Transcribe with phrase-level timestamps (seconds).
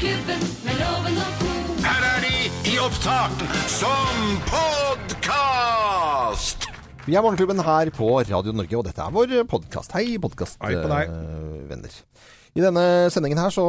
[0.00, 1.48] Morgenklubben med loven og co.
[1.84, 2.36] Her er de
[2.70, 6.64] i opptak som podkast!
[7.04, 9.92] Vi er Morgenklubben her på Radio Norge, og dette er vår podkast.
[9.92, 11.92] Hei, podkastvenner.
[12.56, 13.66] I denne sendingen her så,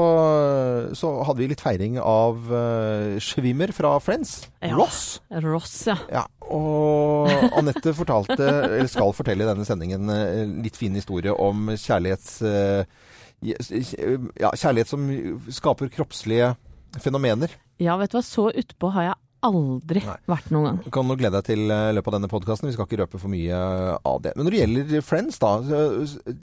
[0.95, 4.47] så hadde vi litt feiring av uh, Schwimmer fra Friends.
[4.63, 4.71] Ja.
[4.79, 5.19] Ross.
[5.43, 5.99] Ross, ja.
[6.15, 7.27] Ja, og
[7.59, 8.39] Anette fortalte,
[8.71, 12.39] eller skal fortelle i denne sendingen, en litt fin historie om kjærlighets...
[12.39, 12.87] eh,
[13.41, 15.07] Ja, kjærlighet som
[15.49, 16.53] skaper kroppslige
[17.01, 17.53] fenomener.
[17.81, 20.17] Ja, vet du hva, så utpå har jeg aldri Nei.
[20.29, 20.75] vært noen gang.
[20.85, 22.69] Du kan nå glede deg til løpet av denne podkasten.
[22.69, 23.57] Vi skal ikke røpe for mye
[24.05, 24.35] av det.
[24.37, 25.55] Men når det gjelder Friends, da.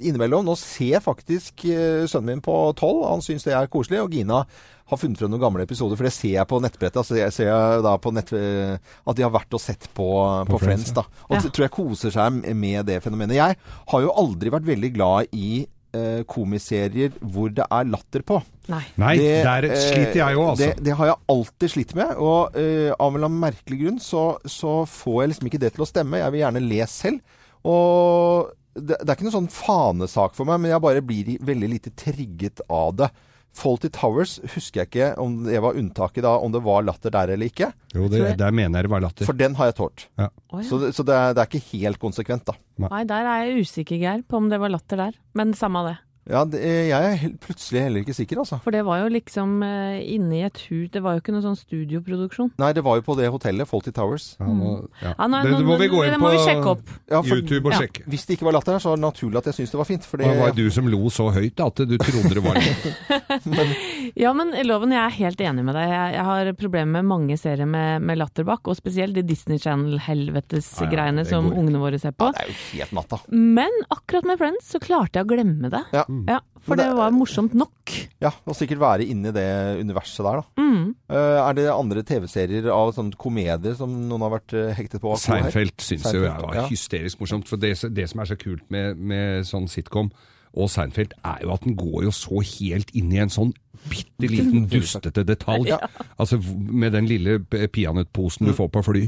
[0.02, 1.62] Innimellom Nå ser faktisk
[2.10, 3.04] sønnen min på tolv.
[3.06, 4.02] Han syns det er koselig.
[4.02, 4.40] Og Gina
[4.88, 6.98] har funnet frem noen gamle episoder, for det ser jeg på nettbrettet.
[7.04, 10.08] Altså jeg ser da på nett, at de har vært og sett på,
[10.48, 10.90] på, Friends.
[10.90, 11.06] Friends, da.
[11.28, 11.46] Og Ja.
[11.54, 13.38] tror jeg koser seg med det fenomenet.
[13.38, 13.58] Jeg
[13.94, 18.40] har jo aldri vært veldig glad i eh, komiserier hvor det er latter på.
[18.68, 18.82] Nei.
[19.00, 20.68] Nei, Det, der sliter jeg jo, eh, altså.
[20.68, 22.14] Det, det har jeg alltid slitt med.
[22.20, 25.72] Og eh, av en eller annen merkelig grunn så, så får jeg liksom ikke det
[25.76, 26.20] til å stemme.
[26.22, 27.40] Jeg vil gjerne le selv.
[27.68, 31.72] Og det, det er ikke noen sånn fanesak for meg, men jeg bare blir veldig
[31.72, 33.08] lite trigget av det.
[33.56, 37.32] Fawlty Towers husker jeg ikke om det var unntaket da, om det var latter der
[37.34, 37.70] eller ikke.
[37.94, 39.28] Jo, det, der mener jeg det var latter.
[39.28, 40.04] For den har jeg tålt.
[40.18, 40.62] Å, ja.
[40.68, 42.54] Så, det, så det, er, det er ikke helt konsekvent, da.
[42.86, 45.18] Nei, der er jeg usikker, Geir, på om det var latter der.
[45.38, 45.96] Men samme av det.
[46.28, 48.58] Ja, det, jeg er helt, plutselig heller ikke sikker, altså.
[48.60, 51.40] For det var jo liksom eh, inne i et hus Det var jo ikke noe
[51.46, 52.50] sånn studioproduksjon.
[52.60, 54.26] Nei, det var jo på det hotellet, Fawlty Towers.
[54.38, 55.14] Ja, nå, ja.
[55.16, 56.92] Ja, nei, det, det må vi gå inn på sjekke opp.
[57.08, 57.80] Ja, for- YouTube og Ja.
[57.86, 58.04] sjekke.
[58.12, 59.88] Hvis det ikke var latter her, så var det naturlig at jeg syntes det var
[59.88, 60.04] fint.
[60.12, 63.68] Det, Det var du som lo så høyt at du trodde det var det.
[64.18, 65.88] Ja, men Loven, jeg er helt enig med deg.
[65.92, 69.58] Jeg, jeg har problemer med mange serier med, med latter bak, og spesielt de Disney
[69.58, 71.58] Ja, ja, Channel-helvetes-greiene det som går.
[71.60, 72.30] ungene våre ser på.
[72.34, 73.18] det er jo helt natta.
[73.30, 75.82] Men akkurat med Friends så klarte jeg å glemme det.
[75.94, 76.04] Ja.
[76.26, 77.92] Ja, for det det- var morsomt nok.
[78.20, 80.62] Ja, og sikkert være inni det universet der, da.
[80.62, 80.94] Mm.
[81.10, 85.14] Eh, er det andre TV-serier av sånne komedier som noen har vært eh, hektet på?
[85.18, 86.66] Seinfeld syns jo jeg var ja.
[86.68, 87.46] hysterisk morsomt.
[87.48, 90.10] For det, det som er så kult med, med sånn sitcom
[90.58, 93.52] og Seinfeld, er jo at den går jo så helt inn i en sånn
[93.88, 95.70] bitte liten dustete detalj.
[96.18, 98.48] Altså med den lille peanøttposen Mm.
[98.50, 99.02] du får på fly.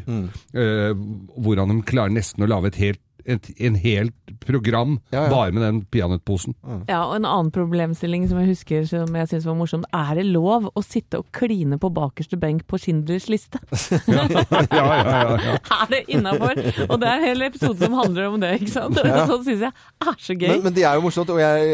[0.55, 0.93] eh,
[1.41, 4.15] hvordan de klarer nesten å lage et helt et, en helt
[4.47, 5.31] program Ja, ja.
[5.31, 6.55] bare med den peanøttposen.
[6.89, 9.89] Ja, og en annen problemstilling som jeg husker som jeg syns var morsomt.
[9.97, 13.61] Er det lov å sitte og kline på bakerste benk på Schindlers liste?
[14.11, 15.57] ja, ja, ja, ja.
[15.81, 16.61] Er det innafor?
[16.89, 19.01] Og det er en hel episode som handler om det, ikke sant?
[19.05, 19.25] Ja.
[19.31, 20.49] Sånn syns jeg er så gøy.
[20.55, 21.71] Men, men det er jo morsomt, og jeg,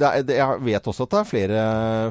[0.00, 1.64] det er, det, jeg vet også at det er flere,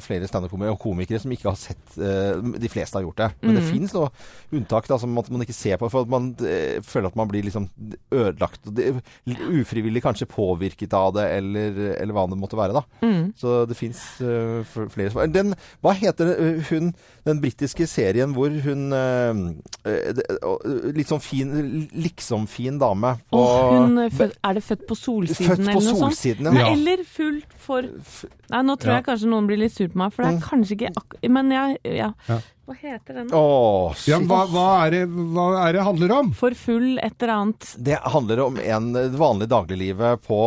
[0.06, 3.30] flere standup-komikere og komikere som ikke har sett eh, De fleste har gjort det.
[3.46, 4.12] Men det finnes noe
[4.56, 7.30] unntak da, som at man ikke ser på, for at man eh, føler at man
[7.32, 7.70] blir liksom
[8.12, 8.59] ødelagt.
[8.66, 12.74] Det- Ufrivillig kanskje påvirket av det, eller, eller hva det måtte være.
[12.74, 12.84] da.
[13.06, 13.34] Mm.
[13.38, 15.28] Så det fins flere svar.
[15.32, 15.54] Den,
[15.84, 16.94] hva heter eh, hun,
[17.26, 19.42] den britiske serien hvor hun eh,
[19.86, 23.16] eh, eh, Litt sånn fin, liksom-fin dame.
[23.32, 26.26] på- oh, hun, er født- er det født på solsiden Født på eller noe sånt?
[26.40, 26.52] Ja.
[26.52, 27.82] Nei, Eller fullt for
[28.50, 30.76] Nei, nå tror jeg kanskje noen blir litt sur på meg, for det er kanskje
[30.78, 32.14] ikke akkurat Men jeg ja.
[32.28, 32.40] Ja.
[32.70, 33.30] Hva heter den?
[33.34, 36.28] Åh, Ja, hva, hva, er det, hva er det handler om?
[36.38, 37.70] For full et eller annet.
[37.82, 40.38] Det handler om en vanlig dagliglivet på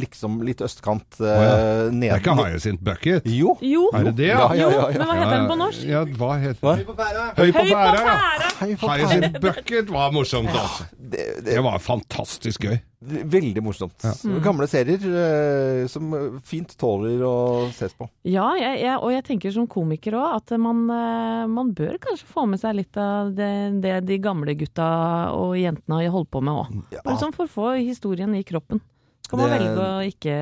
[0.00, 1.58] liksom litt østkant eh, ja.
[1.92, 2.06] ned...
[2.06, 3.28] Det er ikke Hyacinth Bucket?
[3.28, 3.58] Jo.
[3.60, 4.70] Jo, Er det det, Ja, ja?
[4.72, 5.84] ja, ja, men hva heter den på norsk?
[5.92, 6.74] Ja, hva heter Hva?
[6.80, 6.96] Høy på
[7.42, 8.00] Høy på pæra, ja.
[8.08, 8.50] pæra!
[8.56, 8.96] Pæra.
[8.96, 10.88] Hyacinth Bucket var morsomt, altså.
[10.96, 12.80] Det, det Det var fantastisk gøy.
[13.00, 14.04] Veldig morsomt.
[14.42, 16.08] Gamle serier eh, som
[16.46, 17.34] fint tåler å
[17.74, 18.08] ses på.
[18.24, 22.28] Ja, jeg, jeg, og jeg tenker som komiker òg at man, eh, man bør kanskje
[22.30, 23.50] få med seg litt av det,
[23.84, 24.88] det de gamle gutta
[25.36, 26.80] og jentene har holdt på med òg.
[26.96, 27.04] Ja.
[27.04, 28.80] Bare sånn for å få historien i kroppen.
[29.28, 30.38] Kan man Det- velge å ikke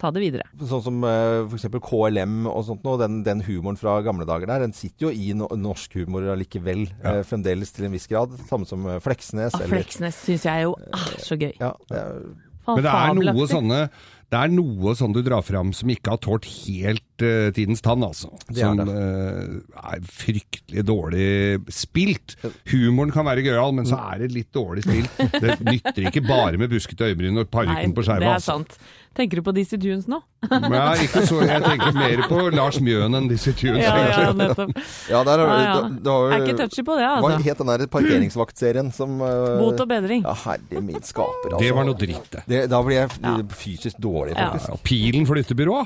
[0.00, 0.46] ta det videre.
[0.58, 4.50] Sånn som uh, for eksempel KLM og sånt nå, den, den humoren fra gamle dager
[4.50, 6.86] der, den sitter jo i no norsk humor allikevel.
[7.02, 8.36] eh, fremdeles til en viss grad.
[8.50, 9.54] Samme som uh, Fleksnes.
[9.54, 11.52] Ah, eller- Fleksnes syns jeg jo er så gøy.
[11.60, 12.22] Ja, det er,
[12.68, 13.82] Men det er noe sånne
[14.28, 18.02] det er noe sånn du drar fram som ikke har tålt helt eh, tidens tann,
[18.06, 18.30] altså.
[18.48, 18.86] Det er som det.
[18.88, 21.26] uh, er fryktelig dårlig
[21.72, 22.36] spilt.
[22.72, 25.18] Humoren kan være gøyal, men så er det litt dårlig spilt.
[25.38, 28.58] Det nytter ikke bare med buskete øyebryn og Nei, parykken på det er Altså.
[28.58, 28.78] sant.
[29.18, 30.20] Tenker du på Dizzie Tunes nå?
[30.46, 33.80] Ja, ikke så, jeg tenker mer på Lars Mjøen enn Dizzie tunes.
[33.82, 34.76] Ja, ja, nettopp.
[35.12, 35.88] ja, der har Ja, ja.
[36.04, 37.40] Da, har Er ikke touchy på det, Hva altså.
[37.48, 40.22] het den der parkeringsvaktserien som uh, Bot og bedring.
[40.22, 41.64] Ja, herre min skaper, altså.
[41.64, 42.44] Det var noe dritt, det.
[42.52, 44.52] Det, da blir jeg fysisk dårlig, Ja.
[44.52, 44.70] faktisk.
[44.70, 45.80] Ja, Pilen flyttebyrå!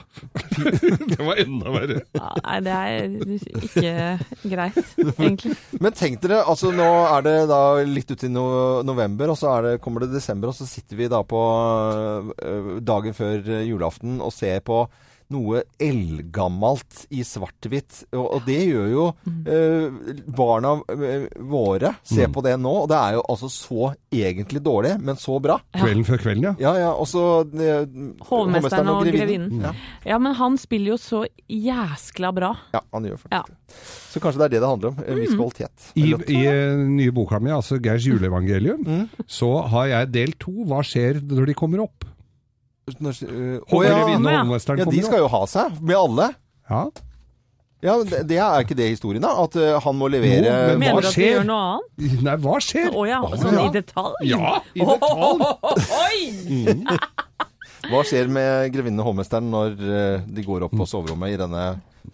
[1.22, 2.00] det var enda verre.
[2.18, 3.14] Nei, det er
[3.62, 4.80] ikke greit,
[5.22, 5.54] egentlig.
[5.78, 8.46] Men tenk dere, altså nå er det da litt ut i no
[8.86, 11.40] november, og så er det, kommer det desember, og så sitter vi da på
[12.34, 14.84] øh, dagen før julaften og ser på
[15.32, 18.02] noe eldgammelt i svart-hvitt.
[18.14, 19.06] Og, og det gjør jo
[19.48, 21.94] eh, barna eh, våre.
[22.06, 22.72] Se på det nå.
[22.84, 25.58] Og det er jo altså så egentlig dårlig, men så bra.
[25.74, 26.54] Kvelden før kvelden, ja.
[26.62, 26.92] Ja, ja.
[26.94, 27.24] Og så
[27.56, 27.88] eh,
[28.28, 29.50] Hovmesteren og grevinnen.
[29.58, 29.66] Mm.
[29.66, 29.74] Ja.
[30.14, 32.52] Ja, men han spiller jo så jæskla bra.
[32.74, 33.42] ja, han gjør faktisk Ja.
[33.48, 33.58] det.
[34.12, 34.98] Så kanskje det er det det handler om.
[35.08, 35.84] En viss kvalitet.
[35.96, 36.40] I, I
[36.92, 38.82] nye boka mi, altså Geirs juleevangelium,
[39.26, 40.52] så har jeg del to.
[40.68, 42.04] Hva skjer når de kommer opp?
[42.90, 43.98] Eh, Og Å ja.
[44.18, 44.84] Ja.
[44.90, 45.78] de skal jo ha seg.
[45.80, 46.32] Med alle.
[46.70, 46.84] Ja.
[47.82, 49.32] Ja, det, er ikke det historien, da?
[49.42, 51.32] At eh, han må levere Jo, men Mener du at de skjer?
[51.32, 52.20] gjør noe annet?
[52.22, 52.92] Nei, hva skjer?
[52.94, 53.64] Å ja, Å, sånn ja.
[53.64, 54.28] i detalj?
[54.30, 55.42] Ja, i detalj.
[56.04, 56.20] Oi!
[57.90, 61.64] Hva skjer med grevinnen og hovmesteren når eh, de går opp på soverommet i denne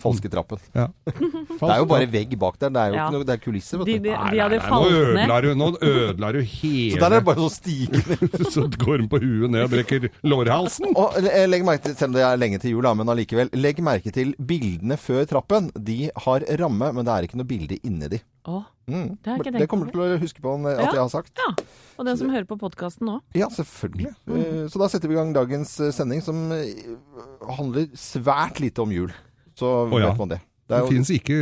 [0.02, 0.58] falske trappen?
[0.74, 0.88] Ja.
[1.58, 2.70] Det er jo bare vegg bak der.
[2.70, 3.06] Det er jo Ja.
[3.08, 4.14] ikke noe, det er kulisser, De, vet de, du.
[4.14, 5.02] Nei, de nei, hadde nei, nå falt ned.
[5.08, 6.40] ødela du, nå ødela du
[6.92, 8.02] Så der er det bare så stiger.
[8.54, 10.92] Så går den på huet ned og brekker lårhalsen.
[10.94, 13.50] Og eh, legg merke til, selv om det er lenge til jul, da, men allikevel.
[13.58, 15.70] Legg merke til bildene før trappen.
[15.74, 18.22] De har ramme, men det er ikke noe bilde inni de.
[18.48, 19.18] Å, Mm.
[19.20, 20.92] Det det kommer du til å huske på at Ja.
[20.94, 21.32] jeg har sagt.
[21.36, 21.50] ja.
[21.98, 23.18] Og den som hører på podkasten nå.
[23.36, 24.14] Ja, selvfølgelig.
[24.24, 24.38] Mm.
[24.38, 26.72] Eh, Så da setter vi i gang dagens eh, sending, som eh,
[27.58, 29.12] handler svært lite om jul.
[29.58, 30.12] Så oh, ja.
[30.12, 30.40] vet man det.
[30.68, 31.38] Det Det jo fins ikke,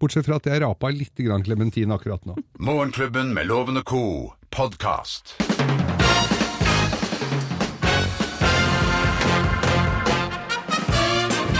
[0.00, 2.38] bortsett fra at jeg rapa litt grann klementin akkurat nå.
[2.70, 4.34] Morgenklubben med lovende ko co.
[4.50, 5.36] podkast.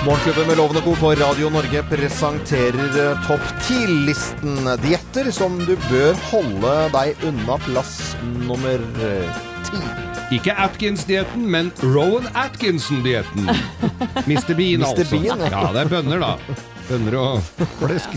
[0.00, 1.00] Morgenklubben med lovende ko Co.
[1.02, 8.14] på Radio Norge presenterer eh, topp 10-listen dietter som du bør holde deg unna plass
[8.49, 10.09] nummer eh, ti.
[10.30, 13.48] Ikke Atkins-dietten, men Rowan Atkinson-dietten.
[14.30, 14.54] Mr.
[14.54, 14.86] Bean, Mr.
[14.86, 15.06] altså.
[15.10, 15.48] Bean, ja.
[15.50, 16.36] ja, det er bønner, da.
[16.90, 18.14] Bønner og flesk.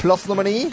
[0.00, 0.70] Plass nummer ni.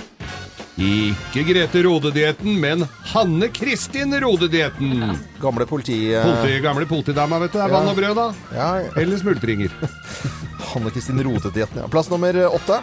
[0.75, 2.83] Ikke Grete Rode-dietten, men
[3.13, 5.03] Hanne Kristin Rode-dietten.
[5.43, 5.99] Gamle politi...
[6.11, 7.59] eh, Politi, gamle politidama, vet du.
[7.59, 8.25] Det er vann og brød, da.
[8.55, 8.69] Ja,
[8.99, 9.71] Eller smultringer.
[10.73, 11.83] Hanne Kristin Rode-dietten.
[11.83, 11.87] Ja.
[11.91, 12.81] Plass nummer åtte.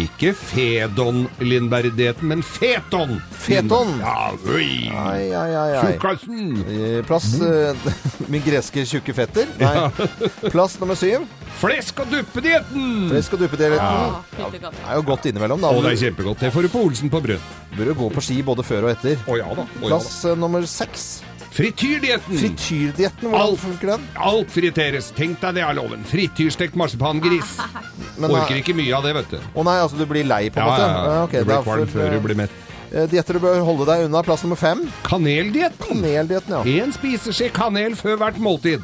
[0.00, 3.16] Ikke Fedon Lindberg-dietten, men Feton.
[3.46, 3.94] Feton.
[4.02, 4.90] Ja, oi.
[4.92, 5.92] Ai, ai, ai, ai.
[5.92, 6.50] Tjukkasen.
[6.66, 7.88] Eh, Plass eh,
[8.32, 9.48] Min greske tjukke fetter.
[9.60, 9.88] Nei.
[10.52, 11.24] Plass nummer syv.
[11.56, 13.06] Flesk og duppe-dietten.
[13.14, 13.78] Flesk og duppedietten.
[13.80, 14.50] Ja.
[14.52, 15.70] Det er jo godt innimellom, da.
[15.72, 16.42] Å, det er kjempegodt.
[16.44, 17.54] Det får du på Olsen på brød.
[17.70, 19.16] Du bør jo gå på ski både før og etter.
[19.24, 19.64] Å ja da.
[19.64, 19.88] Å, ja, da.
[19.88, 21.08] Plass eh, nummer seks.
[21.56, 22.36] Frityrdietten.
[22.36, 23.60] Frityrdietten, hvordan Alt.
[23.62, 24.02] funker den?
[24.28, 25.08] Alt friteres.
[25.16, 26.04] Tenk deg det er loven.
[26.04, 27.56] Frityrstekt marsipangris.
[28.18, 29.38] Men, Orker eh, ikke mye av det, vet du.
[29.54, 30.86] Å nei, altså du blir lei på en Ja, måte?
[30.86, 31.24] ja, ja.
[31.26, 32.50] Okay, du blir kvalm før du blir mett.
[32.96, 34.22] Eh, Dietter du bør holde deg unna.
[34.26, 34.82] Plass nummer fem.
[35.06, 36.00] Kaneldietten.
[36.00, 36.62] Kaneldietten, ja.
[36.84, 38.82] Én spiseskje kanel før hvert måltid.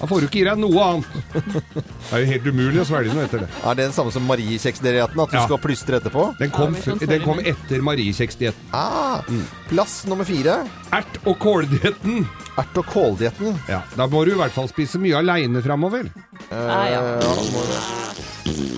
[0.00, 1.06] Da får du ikke i deg noe annet.
[1.34, 3.48] Det er jo helt umulig å svelge noe etter det.
[3.64, 5.20] Er det den samme som Mariekjeksdietten?
[5.24, 5.44] At du Ja.
[5.46, 6.26] skal plystre etterpå?
[6.40, 8.70] Den kom, Ja, den kom etter mariekjeksdietten.
[8.72, 9.22] Ah,
[9.70, 10.58] Plass nummer fire.
[10.92, 12.26] Ert- og kåldietten.
[12.56, 13.56] Ert- og kåldietten.
[13.68, 16.10] Ja, da må du i hvert fall spise mye aleine framover.
[16.52, 17.00] Ah, ja.
[17.00, 17.20] Eh,
[18.46, 18.73] ja.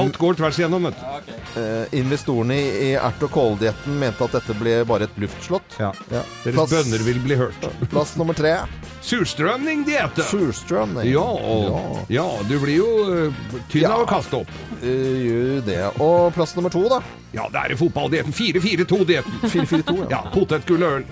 [0.00, 1.32] Alt går tvers igjennom, vet du.
[1.60, 5.76] Eh, investorene i i ert- og kåldietten mente at dette ble bare et luftslott.
[5.78, 5.92] Ja.
[6.10, 6.22] Ja.
[6.44, 7.68] Deres Plass, bønner vil bli hørt.
[7.92, 8.56] plass nummer tre.
[9.04, 10.24] Surstrømning-dietten.
[10.30, 10.96] Surstrøm.
[11.06, 14.52] Ja, og, ja, du blir jo øh, tynn av å kaste opp.
[14.80, 15.78] Eh, gjør det.
[16.00, 17.02] Og plass nummer to, da.
[17.36, 18.34] Ja, det er i fotballdietten.
[18.34, 19.38] 4-4-2-dietten.
[19.44, 19.98] 442.
[20.04, 20.10] Ja.
[20.18, 21.06] Ja, potetgull og øl.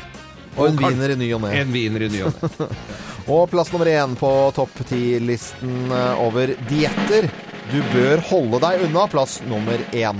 [0.52, 1.54] Og en wiener i ny og ne.
[1.62, 2.68] En wiener i ny og ne.
[3.32, 7.28] Og plass nummer én på topp ti-listen eh, over dietter.
[7.72, 10.18] Du bør holde deg unna plass nummer én.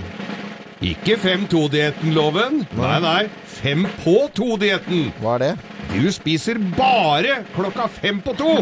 [0.82, 2.62] Ikke 5-2-dietten, loven.
[2.78, 3.20] Nei, nei.
[3.58, 5.10] 5 på 2-dietten.
[5.20, 5.50] Hva er det?
[5.92, 8.54] Du spiser bare klokka fem på to.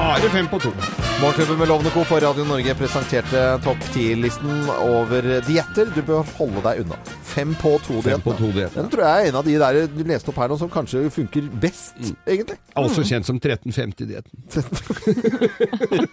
[0.00, 0.74] Bare fem på to.
[1.20, 2.04] Morgenklubben med Lovende Co.
[2.10, 5.94] på Radio Norge presenterte topp ti-listen over dietter.
[5.94, 6.98] Du bør holde deg unna.
[7.30, 8.74] Fem på to-dietten.
[8.74, 11.04] Den tror jeg er en av de der du leste opp her nå som kanskje
[11.14, 12.16] funker best, Mm.
[12.26, 12.56] egentlig.
[12.76, 14.34] Altså kjent som 1350-dietten.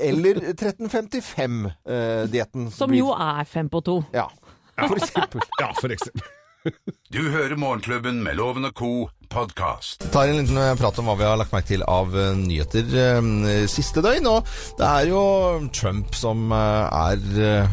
[0.00, 2.70] Eller 1355-dietten.
[2.74, 3.98] Som jo er fem på to.
[4.14, 4.26] Ja,
[4.80, 5.40] for eksempel.
[5.60, 6.22] Ja, for eksempel.
[7.10, 8.90] Du hører Morgenklubben med Loven og co.
[9.30, 10.10] podkast.
[10.12, 12.94] tar en liten eh, prat om hva vi har lagt merke til av eh, nyheter
[12.98, 14.26] eh, siste døgn.
[14.26, 15.22] Og det er jo
[15.74, 17.20] Trump som er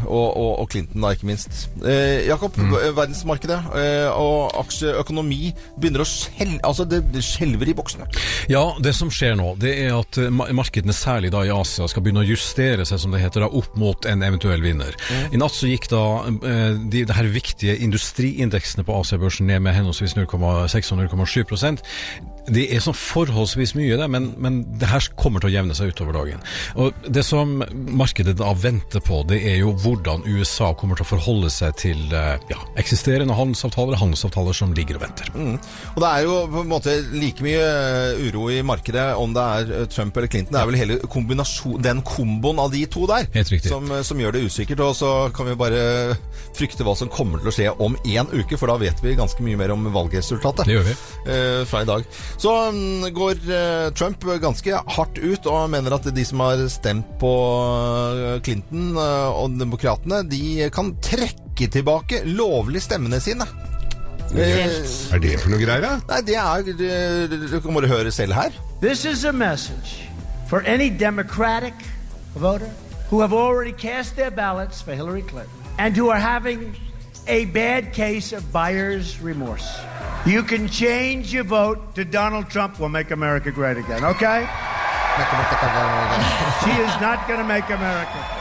[0.06, 1.68] og, og, og Clinton, da, ikke minst.
[2.28, 2.76] Jakob, mm.
[2.98, 3.58] verdensmarkedet
[4.14, 8.06] og aksjeøkonomi begynner å skjelve Altså, det, skjelver i boksene.
[8.52, 12.24] Ja, det som skjer nå, det er at markedene, særlig da i Asia, skal begynne
[12.24, 14.96] å justere seg, som det heter, da, opp mot en eventuell vinner.
[15.32, 16.04] I natt så gikk da
[16.38, 21.47] de, de her viktige industriindeksene på Asia-børsen ned med henholdsvis 0,6 og 0,7
[22.48, 25.92] det er sånn forholdsvis mye, det, men, men det her kommer til å jevne seg
[25.92, 26.44] utover dagen.
[26.80, 27.58] Og Det som
[28.00, 32.16] markedet da venter på, det er jo hvordan USA kommer til å forholde seg til
[32.16, 35.32] eh, ja, eksisterende handelsavtaler, handelsavtaler som ligger og venter.
[35.96, 39.48] Og det er jo på en måte like mye eh, uro i markedet om det
[39.58, 40.56] er eh, Trump eller Clinton.
[40.56, 43.28] Det er vel hele kombinasjon, den komboen av de to der
[43.68, 44.86] som, som gjør det usikkert.
[44.88, 45.84] Og så kan vi bare
[46.56, 49.44] frykte hva som kommer til å skje om én uke, for da vet vi ganske
[49.44, 50.64] mye mer om valgresultatet.
[50.70, 50.98] Det gjør vi.
[51.38, 52.04] Eh, fra i dag.
[52.42, 57.14] Så mm, går eh, Trump ganske hardt ut og mener at de som har stemt
[57.22, 57.32] på
[58.18, 63.48] eh, Clinton eh, og demokratene, de kan trekke tilbake lovlig stemmene sine.
[64.36, 64.66] Eh,
[65.14, 65.94] Er det for noe greier, da?
[66.10, 66.66] Nei, det er
[67.32, 68.52] Du Du må høre selv her.
[68.82, 70.04] This is a message
[70.50, 71.74] for any Democratic
[72.36, 72.70] voter
[73.10, 76.76] who have already cast their ballots for Hillary Clinton and who are having
[77.28, 79.68] a bad case of buyer's remorse.
[80.28, 84.46] You can change your vote to Donald Trump will make America great again, okay?
[86.66, 88.37] She is not going to make America.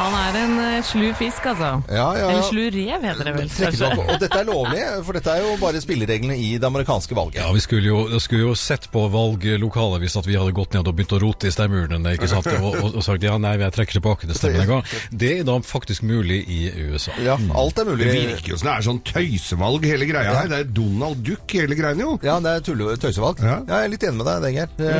[0.00, 1.70] Han er en eh, slu fisk, altså.
[1.92, 2.28] Ja, ja, ja.
[2.30, 3.50] Eller slu rev, heter det vel.
[3.52, 3.90] Kanskje.
[4.00, 7.40] Og dette er lovlig, for dette er jo bare spillereglene i det amerikanske valget.
[7.42, 10.88] Ja, Vi skulle jo, skulle jo sett på valglokalet hvis at vi hadde gått ned
[10.88, 12.48] og begynt å rote i stemmeurnene ikke sant?
[12.60, 14.90] Og, og, og sagt ja, nei, jeg trekker tilbake det stemmen en gang.
[15.16, 16.58] Det er da faktisk mulig i
[16.90, 17.14] USA.
[17.24, 18.08] Ja, alt er mulig.
[18.10, 20.50] Det virker jo som det er sånn tøysevalg hele greia her.
[20.50, 22.16] Det er Donald Duck hele greiene, jo.
[22.26, 23.40] Ja, det er tulle- tøysevalg.
[23.44, 23.58] Ja.
[23.68, 24.72] Jeg er litt enig med deg, Denger.
[24.80, 24.94] Det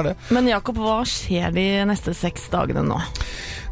[0.00, 0.14] er det.
[0.36, 3.00] Men Jakob, hva skjer de neste seks dagene nå?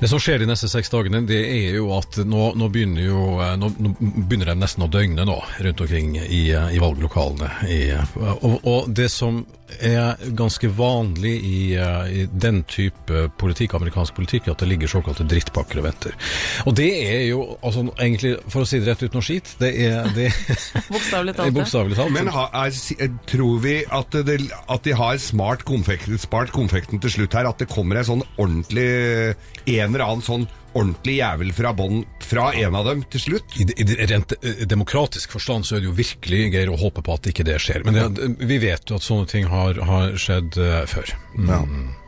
[0.01, 3.25] Det som skjer de neste seks dagene, det er jo at nå, nå begynner jo
[3.43, 3.93] eh, nå, nå
[4.29, 5.37] begynner de nesten å døgne nå
[5.67, 7.51] rundt omkring i, eh, i valglokalene.
[7.71, 9.45] I, eh, og, og det som
[9.81, 15.81] er ganske vanlig i, i den type politikk, amerikansk politikk, at det ligger såkalte drittpakker
[15.81, 16.15] og venter.
[16.69, 19.73] Og det er jo altså, egentlig, for å si det rett ut noe skit, det
[19.87, 20.29] er det,
[20.95, 21.57] Bokstavelig talt.
[21.57, 21.67] ja.
[21.97, 22.15] talt.
[22.15, 27.17] Men ha, er, tror vi at, det, at de har smart konfekten, spart konfekten til
[27.17, 27.49] slutt her?
[27.51, 29.35] At det kommer en sånn ordentlig
[29.85, 33.57] En eller annen sånn ordentlig jævel fra bånn fra en av dem til slutt?
[33.61, 37.19] I, i rent eh, demokratisk forstand så er det jo virkelig greier å håpe på
[37.19, 37.85] at ikke det skjer.
[37.87, 41.15] Men det, vi vet jo at sånne ting har, har skjedd eh, før.
[41.47, 41.63] Ja.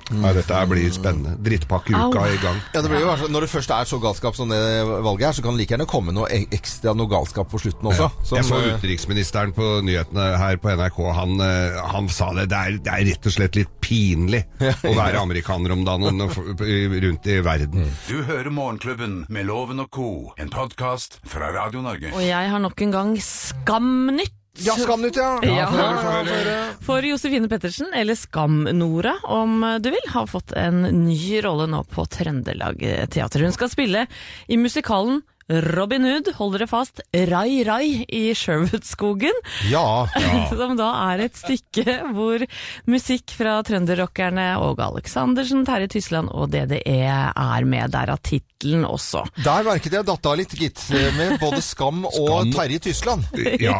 [0.07, 1.35] Ja, dette blir spennende.
[1.43, 2.59] Drittpakkeuka er i gang.
[2.75, 5.33] Ja, det blir jo, altså, Når det først er så galskap som det valget er,
[5.35, 8.09] så kan det like gjerne komme noe ekstra noe galskap på slutten også.
[8.23, 11.01] som, jeg så eh, utenriksministeren på nyhetene her på NRK.
[11.19, 12.47] Han, eh, han sa det.
[12.53, 17.31] Det er, det er rett og slett litt pinlig å være amerikaner om dagen rundt
[17.31, 17.91] i verden.
[18.07, 20.09] Du hører Morgenklubben med Loven og co.,
[20.39, 22.15] en podkast fra Radio Norge.
[22.15, 24.35] Og jeg har nok en gang Skamnytt.
[24.65, 25.41] Ja, Skamnytt, ja!
[25.45, 25.67] Ja.
[25.71, 26.85] For, for.
[26.87, 32.07] For Josefine Pettersen, eller Skam-Nora om du vil, har fått en ny rolle nå på
[32.09, 32.81] Trøndelag
[33.13, 33.45] Teater.
[33.45, 34.07] Hun skal spille
[34.49, 37.01] i musikalen Robin Hood, hold dere fast,
[37.31, 39.37] Rai Rai i Sherwoodskogen.
[39.71, 40.09] Ja.
[40.19, 40.47] ja.
[40.51, 42.43] Som da er et stykke hvor
[42.91, 47.95] musikk fra trønderrockerne og Aleksandersen, Terje Tysland og DDE er med.
[47.95, 49.23] Der av tittelen også.
[49.45, 50.83] Der merket jeg datta litt, gitt.
[51.15, 52.53] Med både Skam og Skam.
[52.57, 53.31] Terje Tysland.
[53.57, 53.79] Ja.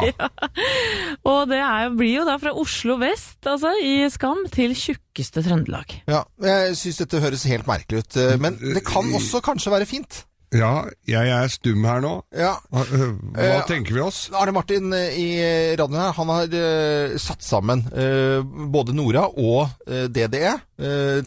[1.27, 5.99] Og det er, blir jo da fra Oslo vest, altså, i Skam, til tjukkeste Trøndelag.
[6.09, 8.17] Ja, Jeg syns dette høres helt merkelig ut.
[8.41, 10.23] Men det kan også kanskje være fint.
[10.55, 12.13] Ja, jeg er stum her nå.
[12.31, 12.53] Ja.
[12.71, 14.29] Hva, øh, Eh, tenker vi oss?
[14.31, 15.27] Arne Martin eh, i
[15.75, 18.39] radioen her, han har uh, satt sammen uh,
[18.71, 20.55] både Nora og uh, DDE.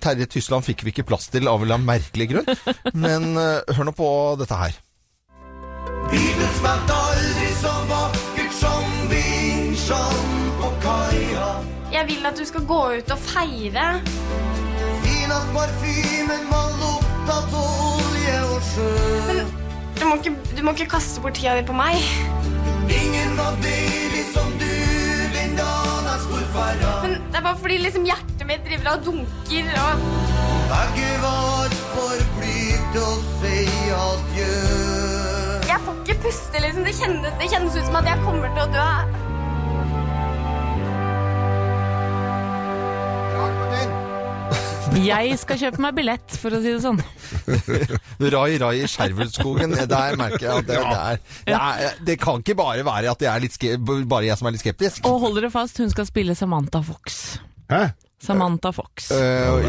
[0.00, 2.48] Terje Tysland fikk vi ikke plass til av en merkelig grunn.
[3.04, 4.08] Men hør nå på
[4.38, 4.78] dette her.
[6.10, 10.24] Bibelen smalt aldri så vakkert som vinsjen
[10.62, 11.50] på kaia.
[11.92, 13.88] Jeg vil at du skal gå ut og feire.
[15.02, 16.70] Finast parfymen var
[17.20, 18.88] lukta av olje og sjø.
[19.28, 19.40] Men
[19.98, 22.00] du må, ikke, du må ikke kaste bort tida di på meg.
[22.90, 24.70] Ingen var deilig som du,
[25.34, 26.26] din danas.
[27.02, 29.70] Men det er bare fordi liksom hjertet mitt driver og dunker.
[29.84, 30.04] Og
[30.70, 33.56] Begge var for blyg til å si
[33.96, 34.52] adjø.
[35.70, 36.84] jeg får ikke puste, liksom.
[36.86, 39.29] Det kjennes, det kjennes ut som at jeg kommer til å dø.
[44.98, 46.98] Jeg skal kjøpe meg billett, for å si det sånn.
[48.34, 49.76] Rai Rai i Skjervøyskogen.
[49.90, 53.22] Der merker jeg at det, det, er, det, er, det kan ikke bare være at
[53.22, 53.56] det er litt
[53.86, 55.06] bare jeg som er litt skeptisk.
[55.08, 57.38] Og hold dere fast, hun skal spille Samantha Fox.
[57.70, 57.84] Hæ?
[58.20, 59.10] Samantha Fox.
[59.14, 59.62] Uh,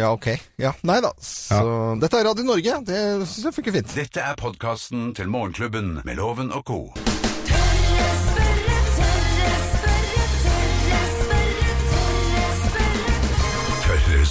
[0.00, 0.32] ja, ok.
[0.58, 1.12] Ja, Nei da.
[1.22, 1.60] Så,
[2.02, 2.80] Dette er Radio Norge.
[2.88, 3.94] Det det jeg funker fint.
[3.94, 6.80] Dette er podkasten til Morgenklubben med Loven og co.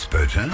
[0.05, 0.50] spørre.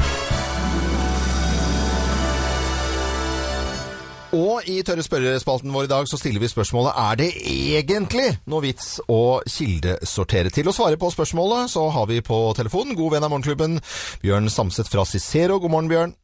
[4.31, 8.63] Og i tørre spørrespalten vår i dag så stiller vi spørsmålet er det egentlig noe
[8.63, 10.53] vits å kildesortere.
[10.55, 13.81] Til å svare på spørsmålet så har vi på telefonen god venn av Morgenklubben,
[14.23, 15.59] Bjørn Samset fra Cicero.
[15.59, 16.15] God morgen, Bjørn.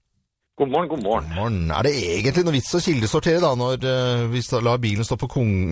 [0.57, 1.25] God morgen, god morgen.
[1.29, 1.57] God morgen.
[1.69, 5.27] Er det egentlig noe vits å kildesortere da, når uh, vi lar bilen stå på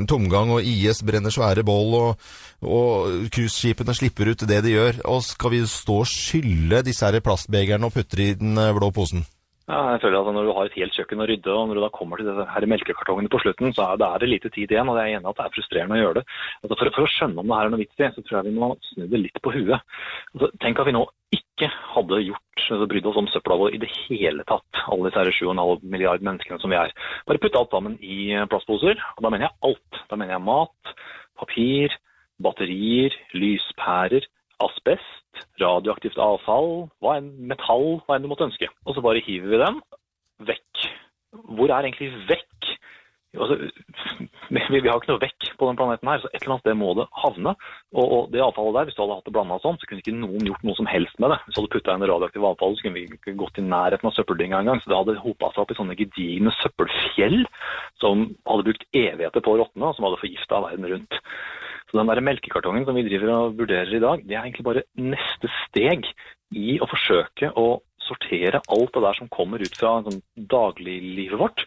[0.06, 2.28] tomgang og IS brenner svære boll og,
[2.62, 5.00] og cruiseskipene slipper ut det de gjør?
[5.10, 8.92] Og skal vi stå og skylle disse her plastbegerne og putte i den eh, blå
[8.94, 9.26] posen?
[9.66, 11.82] Ja, jeg føler at Når du har et helt kjøkken å rydde, og når du
[11.88, 14.70] da kommer til disse her melkekartongene på slutten, så er det, er det lite tid
[14.70, 14.94] igjen.
[14.94, 16.26] og Jeg er enig at det er frustrerende å gjøre det.
[16.62, 18.52] Altså for, for å skjønne om det her er noe vits i, så tror jeg
[18.52, 19.98] vi må snu det litt på huet.
[20.36, 23.90] Altså, tenk at vi nå ikke hadde gjort brydd oss om søpla vår i det
[24.08, 26.92] hele tatt, alle disse her 7,5 milliard menneskene som vi er.
[27.28, 29.00] Bare putte alt sammen i eh, plastposer.
[29.16, 30.02] og Da mener jeg alt.
[30.10, 30.96] Da mener jeg mat,
[31.40, 31.96] papir,
[32.42, 34.28] batterier, lyspærer,
[34.64, 38.70] asbest, radioaktivt avfall, hva enn, metall, hva enn du måtte ønske.
[38.86, 39.82] Og så bare hiver vi dem
[40.48, 40.88] vekk.
[41.56, 42.72] Hvor er egentlig vekk?
[43.36, 43.58] Altså,
[44.56, 46.78] vi, vi har ikke noe vekk på den planeten her, så et eller annet sted
[46.80, 47.56] må det havne.
[47.96, 50.16] Og, og det avfallet der, hvis du hadde hatt det blanda sånn, så kunne ikke
[50.18, 51.40] noen gjort noe som helst med det.
[51.46, 54.16] Hvis du hadde putta inn radioaktivt avfall, så kunne vi ikke gått i nærheten av
[54.18, 54.82] søppeldynga engang.
[54.84, 57.40] Så det hadde hopa seg opp i sånne gedigne søppelfjell
[58.04, 61.20] som hadde brukt evigheter på å råtne, og som hadde forgifta verden rundt.
[61.86, 64.86] Så den der melkekartongen som vi driver og vurderer i dag, det er egentlig bare
[64.98, 66.08] neste steg
[66.56, 67.68] i å forsøke å
[68.06, 71.66] sortere alt det der som kommer ut fra sånn, dagliglivet vårt,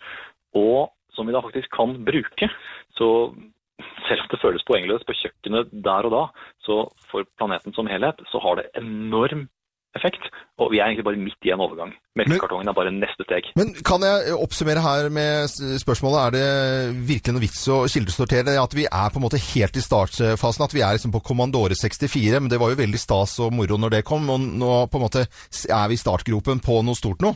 [0.58, 2.50] og som vi da faktisk kan bruke.
[2.96, 3.10] Så
[4.08, 6.24] selv om det føles poengløst på kjøkkenet der og da,
[6.66, 9.48] så for planeten som helhet så har det enorm
[9.96, 10.28] effekt.
[10.58, 11.92] Og vi er egentlig bare midt i en overgang.
[12.18, 13.48] Melkekartongen er bare neste steg.
[13.58, 15.48] Men kan jeg oppsummere her med
[15.80, 18.58] spørsmålet, er det virkelig noe vits å kildesortere?
[18.60, 21.78] At vi er på en måte helt i startfasen, at vi er liksom på Kommandore
[21.78, 25.00] 64, men det var jo veldig stas og moro når det kom, og nå på
[25.00, 27.34] en måte er vi i startgropen på noe stort nå?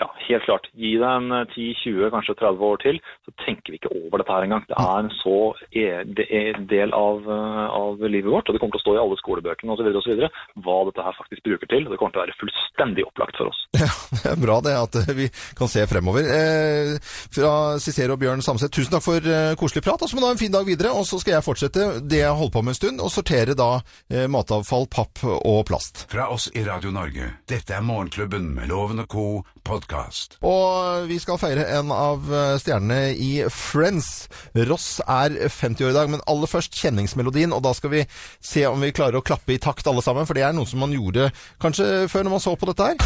[0.00, 0.68] Ja, helt klart.
[0.74, 4.32] Gi det en eh, 10-20, kanskje 30 år til, så tenker vi ikke over dette
[4.36, 4.64] her engang.
[4.70, 5.36] Det er en så
[5.72, 8.96] e- det er del av, eh, av livet vårt, og det kommer til å stå
[8.96, 10.28] i alle skolebøkene osv.
[10.62, 11.86] hva dette her faktisk bruker til.
[11.86, 13.60] og Det kommer til å være fullstendig opplagt for oss.
[13.82, 13.90] Ja,
[14.22, 15.26] Det er bra det at eh, vi
[15.58, 16.22] kan se fremover.
[16.38, 16.96] Eh,
[17.34, 20.02] fra Cicero og Bjørn Samset, tusen takk for eh, koselig prat.
[20.02, 20.92] Og så må du ha en fin dag videre.
[20.94, 23.70] Og så skal jeg fortsette det jeg holdt på med en stund, og sortere da
[24.12, 26.06] eh, matavfall, papp og plast.
[26.12, 27.32] Fra oss i Radio Norge.
[27.50, 29.26] Dette er Morgenklubben med Loven og co.
[29.64, 30.21] podkast.
[30.46, 34.28] Og vi skal feire en av eh, stjernene i Friends.
[34.68, 37.54] Ross er 50 år i dag, men aller først kjenningsmelodien.
[37.54, 38.04] Og da skal vi
[38.40, 40.82] se om vi klarer å klappe i takt alle sammen, for det er noe som
[40.82, 41.30] man gjorde
[41.62, 42.96] kanskje før når man så på dette her.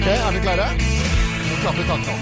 [0.00, 0.70] Ok, er vi klare?
[0.80, 2.20] Vi klapper i takt nå.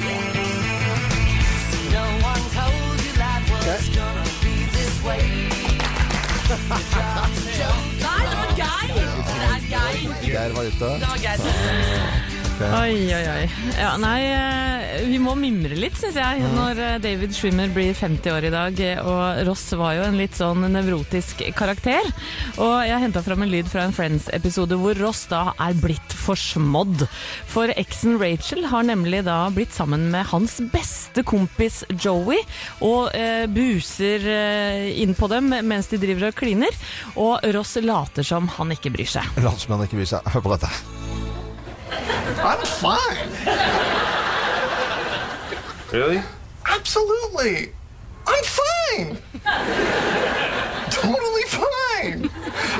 [6.48, 8.94] Nei, det var Geir!
[9.28, 10.14] Det er Geir.
[10.22, 10.78] Geir var ute.
[10.78, 12.17] Det var Geir.
[12.58, 13.44] Oi, oi, oi.
[13.78, 18.32] Ja, nei, eh, vi må mimre litt, syns jeg, når eh, David Schwimmer blir 50
[18.34, 18.80] år i dag.
[18.82, 22.02] eh, Og Ross var jo en litt sånn nevrotisk karakter.
[22.58, 27.06] Og jeg henta fram en lyd fra en Friends-episode hvor Ross da er blitt forsmådd.
[27.46, 32.42] For eksen Rachel har nemlig da blitt sammen med hans beste kompis Joey,
[32.82, 36.74] og eh, buser eh, inn på dem mens de driver og kliner.
[37.14, 39.30] Og Ross later som han ikke bryr seg.
[39.38, 40.32] Later som han ikke bryr seg.
[40.34, 41.07] Hør på dette.
[42.42, 43.28] I'm fine.
[45.92, 46.22] Really?
[46.66, 47.72] Absolutely.
[48.26, 49.18] I'm fine.
[50.90, 52.30] totally fine.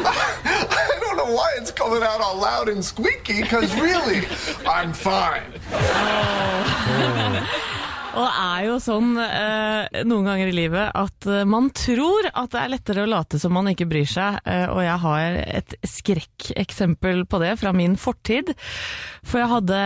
[0.05, 4.27] I don't know why it's coming out all loud and squeaky, because really,
[4.66, 5.55] I'm fine.
[5.73, 7.88] Oh.
[8.18, 12.50] Og det er jo sånn eh, noen ganger i livet at eh, man tror at
[12.50, 15.76] det er lettere å late som man ikke bryr seg, eh, og jeg har et
[15.87, 18.50] skrekkeksempel på det fra min fortid.
[19.22, 19.78] For jeg hadde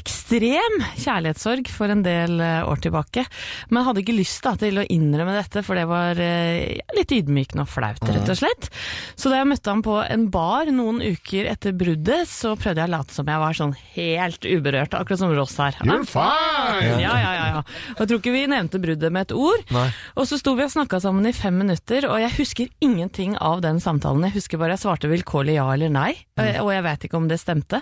[0.00, 3.26] ekstrem kjærlighetssorg for en del eh, år tilbake,
[3.70, 7.66] men hadde ikke lyst da, til å innrømme dette, for det var eh, litt ydmykende
[7.66, 8.70] og flaut, rett og slett.
[9.14, 12.90] Så da jeg møtte ham på en bar noen uker etter bruddet, så prøvde jeg
[12.90, 15.78] å late som jeg var sånn helt uberørt, akkurat som Ross her.
[15.86, 16.98] You're fine!
[17.02, 17.64] Ja, ja, ja, ja.
[17.96, 19.62] Og jeg tror ikke vi nevnte bruddet med et ord.
[19.74, 19.86] Nei.
[20.16, 23.60] Og så sto vi og snakka sammen i fem minutter, og jeg husker ingenting av
[23.64, 24.24] den samtalen.
[24.28, 26.60] Jeg husker bare jeg svarte vilkårlig ja eller nei, Mm.
[26.62, 27.80] og jeg vet ikke om det stemte.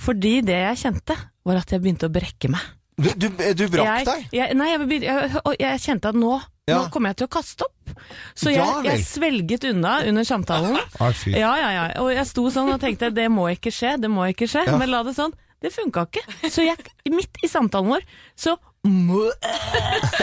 [0.00, 2.62] Fordi det jeg kjente, var at jeg begynte å brekke meg.
[3.02, 4.26] Du, du, du brakk deg?
[4.36, 6.34] Jeg, nei, jeg, jeg, jeg kjente at nå,
[6.68, 6.76] Ja.
[6.78, 7.94] nå kommer jeg til å kaste opp.
[8.38, 10.76] Så jeg, jeg svelget unna under samtalen.
[11.32, 11.86] Ja, ja, ja.
[12.04, 14.66] Og jeg sto sånn og tenkte det må ikke skje, det må ikke skje.
[14.78, 15.34] Men la det sånn.
[15.62, 16.22] Det funka ikke.
[16.50, 16.76] Så jeg,
[17.10, 18.06] midt i samtalen vår
[18.38, 18.56] så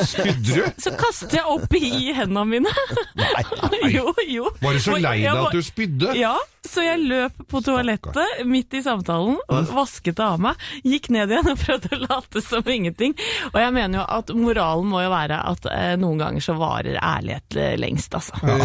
[0.05, 0.63] Spydde du?
[0.83, 2.73] Så kastet jeg opp i hendene mine.
[3.15, 3.91] Nei, nei.
[3.93, 4.49] Jo, jo.
[4.59, 6.11] Var du så lei deg at du spydde?
[6.19, 6.33] Ja,
[6.67, 10.59] så jeg løp på toalettet midt i samtalen og vasket det av meg.
[10.83, 13.15] Gikk ned igjen og prøvde å late som ingenting.
[13.53, 16.99] Og jeg mener jo at moralen må jo være at eh, noen ganger så varer
[16.99, 18.43] ærlighet eh, lengst, altså.
[18.43, 18.57] Ja,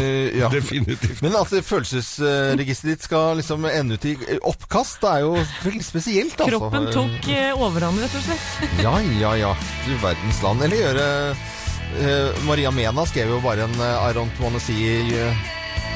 [0.45, 0.51] ja.
[0.51, 1.23] Definitivt.
[1.23, 6.35] Men at følelsesregisteret ditt skal liksom ende ut i oppkast, det er jo veldig spesielt,
[6.35, 6.59] altså.
[6.59, 8.83] Kroppen tok eh, overhånd, rett og slett.
[8.83, 9.55] Ja, ja, ja.
[9.85, 10.63] Du verdens land.
[10.65, 14.79] Eller gjøre uh, Maria Mena skrev jo bare en uh, I don't wanna see
[15.13, 15.29] you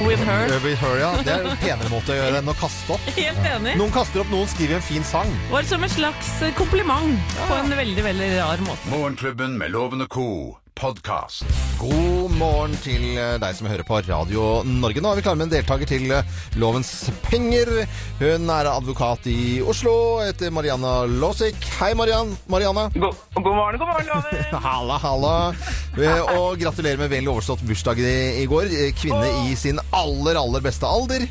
[0.04, 0.46] With her.
[0.46, 1.10] uh, with her, ja.
[1.24, 3.08] Det er en penere måte å gjøre enn å kaste opp.
[3.18, 3.74] Helt enig.
[3.80, 5.32] Noen kaster opp, noen skriver en fin sang.
[5.50, 8.92] Var som en slags kompliment kompliment på en veldig, veldig rar måte.
[8.92, 10.28] Morgenklubben med lovende co.
[10.78, 11.42] podkast.
[11.78, 15.02] God morgen til eh, deg som hører på Radio Norge.
[15.02, 16.92] Nå er vi klare med en deltaker til eh, Lovens
[17.26, 17.70] penger.
[18.20, 21.58] Hun er advokat i Oslo, heter Mariana Låsik.
[21.80, 22.38] Hei, Marianne.
[22.50, 22.86] Marianne.
[22.94, 24.62] God, god morgen, god morgen, Loven.
[24.68, 25.34] Halla, halla.
[25.98, 28.70] Eh, Og gratulerer med vel overstått bursdag i, går.
[28.98, 31.26] Kvinne i sin aller, aller beste alder.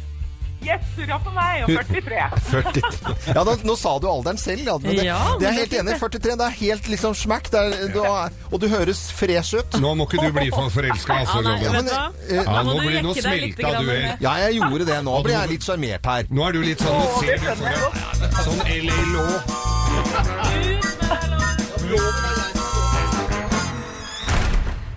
[0.66, 2.18] Yes, hurra for meg, og 43.
[2.50, 2.82] 43.
[3.38, 4.76] Ja, nå, nå sa du alderen selv, ja.
[4.82, 5.96] Men det, Ja, det er men helt det er enig.
[6.02, 7.46] 43, det er helt liksom smack.
[7.54, 9.78] Det er, du er, og du høres fresh ut.
[9.84, 12.04] Nå må ikke du bli for forelska, altså, Ja, hva?
[12.28, 14.22] eh, Ja, nå må du blir- nå jekke deg litt smelta du helt.
[14.28, 15.00] Ja, jeg gjorde det.
[15.08, 16.24] Nå blir jeg litt sjarmert her.
[16.32, 17.96] Nå er du litt sånn Åh, ser du som godt.
[18.44, 19.32] Sånn LA Law.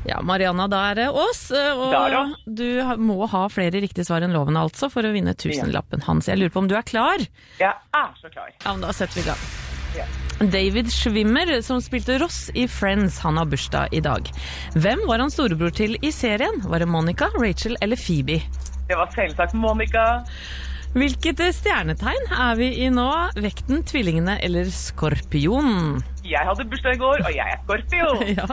[0.08, 1.42] Ja, Marianna, da er det oss.
[1.52, 2.22] Og Da da.
[2.46, 2.66] Du
[3.00, 6.28] må ha flere riktige svar enn loven, altså, for å vinne tusenlappen hans.
[6.30, 7.20] Jeg lurer på om du er klar?
[7.60, 8.48] Jeg er så klar.
[8.64, 9.44] Ja, men Da setter vi i gang.
[9.98, 10.06] Ja.
[10.40, 14.30] David Schwimmer, som spilte Ross i Friends, han har bursdag i dag.
[14.72, 16.62] Hvem var han storebror til i serien?
[16.64, 18.38] Var det Monica, Rachel eller Phoebe?
[18.88, 20.22] Det var selvsagt Monica.
[20.96, 23.04] Hvilket stjernetegn er vi i nå?
[23.38, 26.00] Vekten, tvillingene eller skorpion?
[26.30, 28.10] Jeg hadde bursdag i går, og jeg er Skorpio.
[28.40, 28.46] Ja.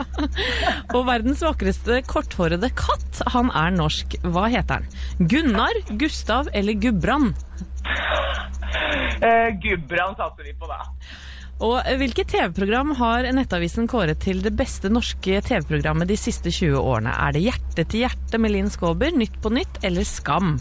[0.96, 4.18] Og verdens vakreste korthårede katt, han er norsk.
[4.26, 5.28] Hva heter han?
[5.30, 7.38] Gunnar, Gustav eller Gudbrand?
[9.22, 10.82] Eh, Gudbrand satser vi på, da.
[11.66, 17.14] Og hvilket TV-program har Nettavisen kåret til det beste norske TV-programmet de siste 20 årene?
[17.18, 20.58] Er det Hjerte til hjerte med Linn Skåber, Nytt på nytt eller Skam?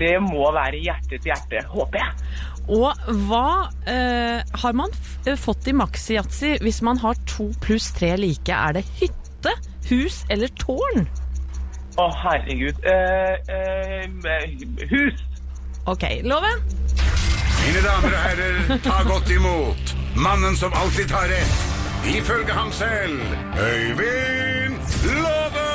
[0.00, 2.30] Det må være hjerte til hjerte, håper jeg.
[2.70, 7.90] Og hva eh, har man f eh, fått i maxi-yatzy hvis man har to pluss
[7.96, 8.54] tre like?
[8.54, 9.56] Er det hytte,
[9.90, 11.08] hus eller tårn?
[11.98, 12.78] Å, herregud.
[12.86, 15.24] Eh, eh, hus.
[15.90, 16.62] Ok, Loven?
[17.60, 21.66] Mine damer og herrer, ta godt imot mannen som alltid tar rett,
[22.08, 23.20] ifølge ham selv,
[23.58, 24.78] Øyvind
[25.18, 25.66] Låve!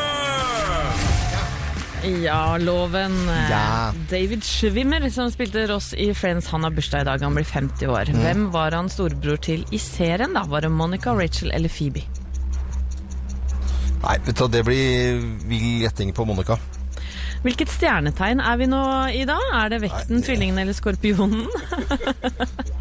[2.06, 3.16] Ja, Loven.
[3.50, 3.94] Ja.
[4.10, 7.22] David Schwimmer, som spilte Ross i Friends, han har bursdag i dag.
[7.22, 8.10] Han blir 50 år.
[8.10, 8.22] Mm.
[8.22, 10.34] Hvem var han storebror til i serien?
[10.38, 10.46] da?
[10.46, 12.06] Var det Monica, Rachel eller Phoebe?
[14.06, 15.18] Nei, vet du, det blir
[15.50, 16.60] vill gjetting på Monica.
[17.46, 19.40] Hvilket stjernetegn er vi nå i da?
[19.64, 21.46] Er det vekten, tvillingen eller skorpionen?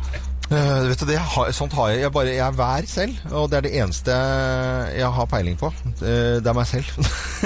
[0.55, 2.03] Eh, vet du, det har, sånt har jeg.
[2.05, 4.17] Jeg, bare, jeg er vær selv, og det er det eneste
[4.95, 5.71] jeg har peiling på.
[5.99, 6.91] Uh, det er meg selv.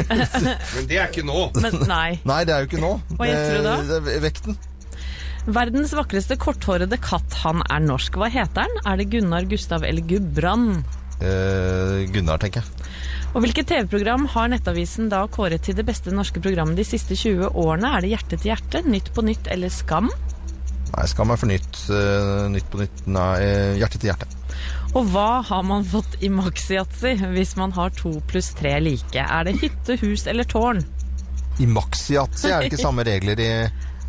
[0.74, 1.46] Men det er ikke nå.
[1.62, 2.10] Men nei.
[2.30, 2.92] Nei, det er jo ikke nå.
[3.16, 3.76] Hva gjetter du da?
[3.92, 4.58] Det- det vekten.
[5.48, 8.18] Verdens vakreste korthårede katt, han er norsk.
[8.20, 8.80] Hva heter han?
[8.84, 10.82] Er det Gunnar, Gustav eller Gudbrand?
[11.22, 12.88] Uh, Gunnar, tenker jeg.
[13.36, 17.50] Og hvilket TV-program har Nettavisen da kåret til det beste norske programmet de siste 20
[17.60, 17.94] årene?
[17.96, 20.08] Er det Hjerte til hjerte, Nytt på nytt eller Skam?
[20.96, 21.80] Nei, skal man for nytt.
[21.92, 23.02] eh, nytt på nytt.
[23.06, 24.26] Nei, eh, hjerte til hjerte.
[24.96, 29.14] Og hva har man fått i maxi-yatzy hvis man har to pluss tre like?
[29.20, 30.80] Er det hytte, hus eller tårn?
[31.60, 33.50] I maxi-yatzy er det ikke samme regler i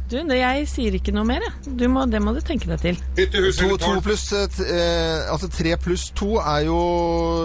[0.10, 1.76] Du, det, jeg sier ikke noe mer, jeg.
[1.78, 2.96] Du må, det må du tenke deg til.
[3.18, 4.02] Hyttehus eller eller to tårn?
[4.08, 6.80] pluss eh, t- eh, Altså tre pluss to er jo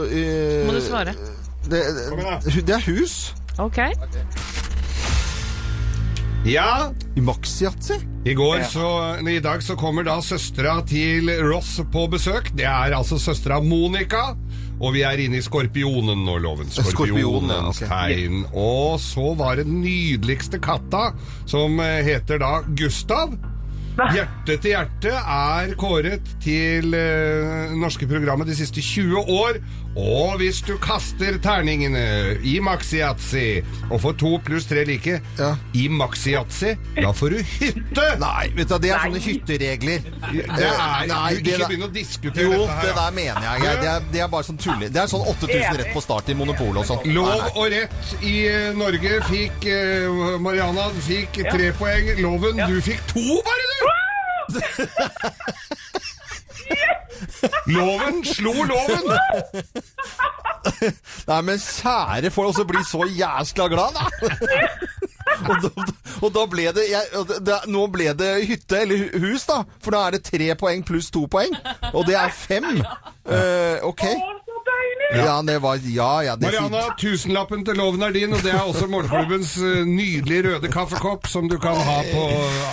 [0.08, 1.12] eh, Må du svare.
[1.68, 1.82] Det,
[2.46, 3.34] det, det er hus.
[3.58, 3.82] Ok.
[6.44, 7.94] Ja, I maxi-yatzy?
[8.24, 8.88] I går så,
[9.28, 12.50] I dag så kommer da søstera til Ross på besøk.
[12.52, 14.34] Det er altså søstera Monica.
[14.76, 16.68] Og vi er inne i skorpionen nå, loven.
[16.68, 18.42] Skorpionens tegn.
[18.52, 21.14] Og så var det den nydeligste katta,
[21.48, 23.32] som eh, heter da Gustav.
[23.94, 29.60] Hjerte til hjerte er kåret til det norske programmet de siste 20 år.
[29.94, 32.00] Og hvis du kaster terningene
[32.42, 35.52] i maxi-yatzy og får to pluss tre like Ja.
[35.78, 38.06] i maxi-yatzy, da får du hytte!
[38.18, 40.08] Nei, vet du, det er sånne hytteregler.
[40.32, 42.88] Det er, nei, du, ikke det begynn å diskutere Jo, dette her.
[42.88, 43.62] det der mener jeg.
[43.68, 44.90] jeg det, er, det er bare sånn tulling.
[44.94, 47.06] Det er sånn 8000 rett på start i Monopolet og sånn.
[47.14, 52.10] Lov og rett i eh, Norge fikk uh, Mariana fikk tre poeng.
[52.18, 53.78] Loven, du fikk to, bare du!
[57.70, 59.10] Loven slo loven!
[61.28, 64.04] Nei, men kjære folk, også bli så jæskla glad, da!
[65.50, 65.70] og, da
[66.24, 69.62] og da ble det, jeg, det- Nå ble det hytte, eller hus, da.
[69.82, 71.52] For da er det tre poeng pluss to poeng.
[71.92, 72.80] Og det er fem.
[73.26, 74.04] Uh, ok.
[75.14, 76.72] Ja, det var Ja, ja, det Mariana, fint.
[76.72, 81.28] Mariana, tusenlappen til loven er din, og det er også morgenklubbens eh, nydelige røde kaffekopp
[81.30, 82.22] som du kan ha på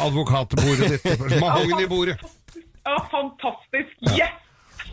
[0.07, 1.25] advokatbordet ditt.
[1.43, 2.17] Mahognibordet.
[2.87, 3.93] Ja, fantastisk.
[4.15, 4.40] Yes!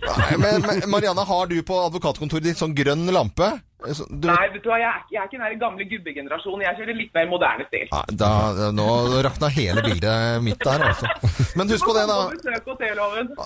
[0.02, 3.48] Nei, men, men Mariana, har du på advokatkontoret ditt sånn grønn lampe?
[3.78, 6.64] Du, Nei, vet du hva, jeg er, jeg er ikke den der gamle gubbegenerasjonen.
[6.66, 7.84] Jeg kjører litt mer moderne stil.
[7.92, 8.30] Nei, da,
[8.74, 8.87] nå
[9.22, 11.12] rakna hele bildet mitt der, altså.
[11.58, 12.18] Men husk på det, da.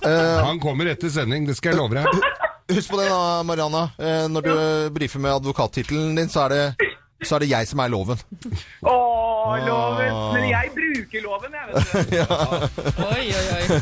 [0.08, 2.24] Eh, Han kommer etter sending, det skal jeg love deg.
[2.72, 3.84] Husk på det da, Mariana.
[4.00, 4.54] Eh, når du
[4.96, 6.88] brifer med advokattittelen din, så er, det,
[7.26, 8.20] så er det jeg som er loven.
[8.82, 8.94] Å,
[9.66, 10.20] loven.
[10.34, 12.34] Men jeg bruker loven, jeg, vet du.
[13.12, 13.80] Oi, oi, oi.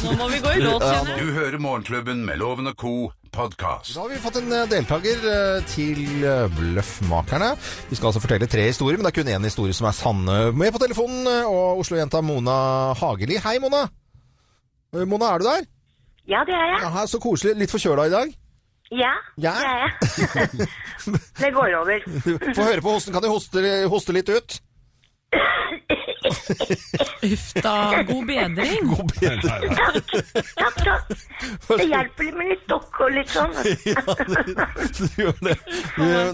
[0.06, 1.18] Nå må vi gå i låt, kjenner.
[1.18, 2.94] Du hører Morgenklubben med Loven og co.
[3.32, 3.94] podkast.
[3.96, 7.54] Da har vi fått en eh, deltaker eh, til eh, Bløffmakerne.
[7.88, 10.38] Vi skal altså fortelle tre historier, men det er kun én historie som er sanne.
[10.52, 12.58] Med på telefonen, og Oslo-jenta Mona
[13.00, 13.40] Hageli.
[13.40, 13.86] Hei, Mona.
[15.08, 15.64] Mona, er du der?
[16.28, 16.84] Ja, det er jeg.
[16.84, 17.56] Ja, så koselig.
[17.62, 18.36] Litt forkjøla i dag?
[18.92, 19.52] Ja, Ja.
[19.56, 20.68] det er jeg.
[21.40, 22.04] det går over.
[22.52, 23.14] Få høre på hosten.
[23.16, 24.58] Kan du hoste, hoste litt ut?
[27.22, 28.02] Uff da.
[28.06, 28.86] God bedring.
[28.90, 29.74] God bedring.
[30.58, 31.12] Takk, takk.
[31.68, 33.54] Det hjelper litt med litt dokk og litt sånn.
[34.98, 35.56] Du gjør det.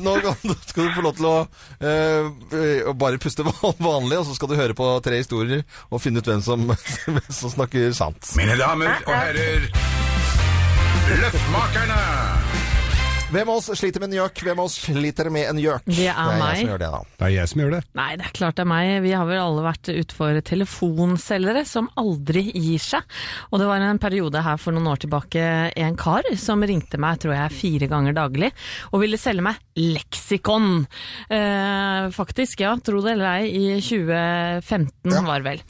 [0.04, 1.36] Nå kan- skal du få lov til å
[1.80, 6.20] eh, eh, bare puste vanlig, og så skal du høre på tre historier og finne
[6.22, 6.66] ut hvem som,
[7.06, 8.32] hvem som snakker sant.
[8.38, 9.70] Mine damer og herrer,
[11.16, 12.57] Luchtmakkerna.
[13.28, 14.40] Hvem av oss sliter med en gjøk?
[14.40, 15.82] Hvem av oss sliter med en gjøk?
[15.84, 17.00] Det er jeg som gjør det, da.
[17.12, 17.80] Det er jeg som gjør det.
[17.98, 18.92] Nei, det er klart det er meg.
[19.04, 23.18] Vi har vel alle vært utfor telefonselgere som aldri gir seg.
[23.50, 25.42] Og det var en periode her for noen år tilbake
[25.76, 28.48] en kar som ringte meg, tror jeg, fire ganger daglig,
[28.94, 30.70] og ville selge meg leksikon.
[31.28, 35.62] Eh, faktisk, ja, tro det eller ei, i 2015 var det vel.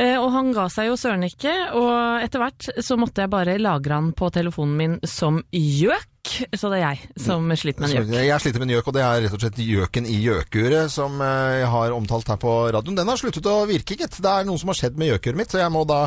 [0.00, 3.60] Eh, og han ga seg jo søren ikke, og etter hvert så måtte jeg bare
[3.60, 6.08] lagre han på telefonen min som gjøk.
[6.24, 8.12] Så det er jeg som sliter med en gjøk.
[8.24, 11.20] Jeg sliter med en gjøk, og det er rett og slett gjøken i gjøkuret som
[11.20, 12.96] eh, jeg har omtalt her på radioen.
[12.98, 14.16] Den har sluttet å virke, gitt.
[14.24, 16.00] Det er noe som har skjedd med gjøkuret mitt, så jeg må da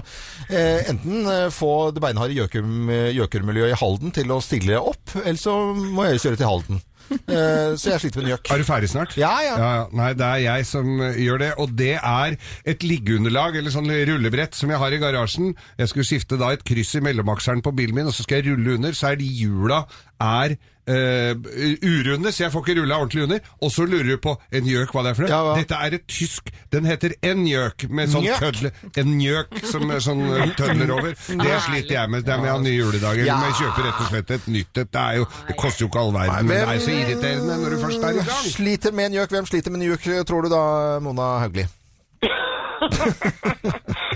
[0.50, 5.40] eh, enten eh, få det beinharde gjøkum- gjøkurmiljøet i Halden til å stille opp, eller
[5.42, 6.82] så må jeg kjøre til Halden.
[7.28, 8.52] Eh, så jeg sliter med en gjøk.
[8.54, 9.16] Er du ferdig snart?
[9.20, 9.56] Ja, ja.
[9.60, 9.72] ja.
[9.96, 13.92] Nei, det er jeg som eh, gjør det, og det er et liggeunderlag, eller sånn
[14.10, 15.54] rullebrett, som jeg har i garasjen.
[15.80, 18.54] Jeg skulle skifte da et kryss i mellomakseren på bilen min, og så skal jeg
[18.54, 19.84] rulle under, så er de hjula
[20.24, 20.58] er
[20.88, 21.34] eh,
[21.84, 23.40] urunde, så jeg får ikke rulla ordentlig under.
[23.62, 25.56] Og så lurer du på en gjøk, hva det er for noe?
[25.60, 28.42] Dette er et tysk Den heter en gjøk, med sånn Njøk?
[28.44, 28.72] tødle
[29.02, 30.24] En gjøk som er sånn
[30.60, 31.14] tødler over.
[31.16, 32.26] Det sliter jeg med.
[32.28, 33.24] Det er med å ha nye juledager.
[33.28, 33.38] Ja.
[33.40, 34.92] Men jeg kjøper rett og slett et nytt et.
[34.98, 37.62] Det, er jo, det koster jo ikke all verden, men det er jo så irriterende
[37.64, 38.52] når du først er i gang.
[38.58, 39.38] Sliter med en gjøk.
[39.38, 40.64] Hvem sliter med en gjøk, tror du da,
[41.04, 41.68] Mona Haugli?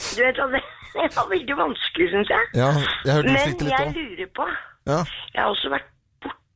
[0.02, 0.62] Du vet hva, det
[0.94, 2.44] det var veldig vanskelig, syns jeg.
[2.62, 2.70] Ja,
[3.06, 4.48] jeg hørte du Men jeg lurer på
[4.92, 5.00] Ja.
[5.34, 5.88] Jeg har også vært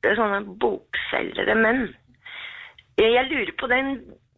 [0.05, 1.87] borte sånne bokselgere, men
[2.97, 3.85] jeg lurer på den,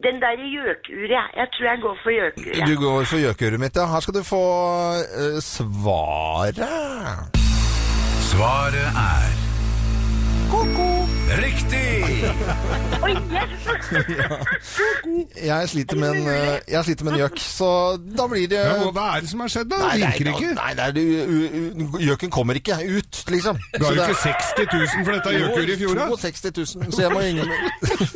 [0.05, 1.09] den der gjøkuret.
[1.09, 1.27] jeg.
[1.35, 2.67] Jeg tror jeg går for gjøkuret.
[2.67, 3.85] Du går for gjøkuret mitt, ja.
[3.85, 4.45] Her skal du få
[5.19, 6.63] uh, svaret.
[8.31, 9.29] Svaret er
[11.27, 12.23] Riktig!
[13.03, 13.63] Oi, yes!
[15.35, 17.67] Jeg sliter med en, eh, jeg sliter med en gjøk, så
[17.99, 19.79] da blir det Ja, hva er det som har skjedd, da?
[19.81, 20.53] Nei, Det virker ikke.
[20.55, 23.59] Nei, nei, det, u- u- gjøken kommer ikke ut, liksom.
[23.75, 26.07] Du har jo ikke 60 000 for dette gjøkuret i fjor, da?
[26.23, 27.51] 62 000, så jeg må ingen